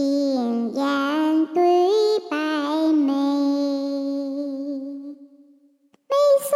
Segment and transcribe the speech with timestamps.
[0.00, 0.82] 青烟
[1.52, 1.60] 对
[2.30, 2.34] 白
[2.90, 3.12] 眉，
[6.08, 6.48] 眉酸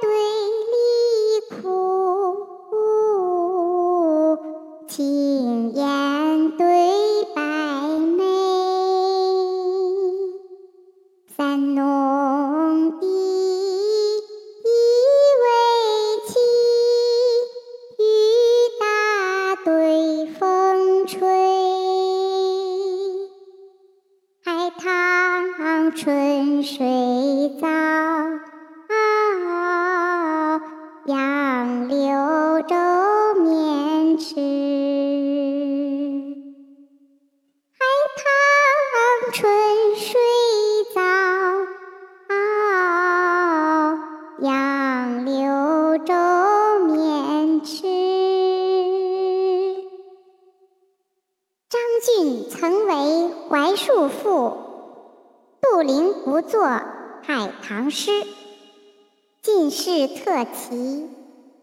[0.00, 0.08] 对
[0.72, 0.74] 离
[1.50, 1.62] 苦，
[4.88, 4.96] 青
[5.74, 5.91] 烟
[25.94, 27.68] 春水早，
[31.06, 32.74] 杨柳洲
[33.42, 34.34] 面迟。
[37.72, 37.84] 海
[38.16, 38.24] 棠
[39.32, 39.52] 春
[39.96, 40.18] 水
[40.94, 41.02] 早，
[44.40, 46.14] 杨柳洲
[46.86, 47.82] 面迟。
[52.04, 54.71] 俊曾为槐树赋，
[55.62, 58.10] 杜陵不作海棠诗。
[59.42, 61.08] 进士特奇，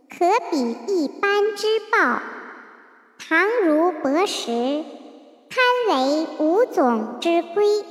[0.09, 2.21] 可比一般之报。
[3.17, 4.85] 唐如博识，
[5.49, 7.83] 堪为五总之圭。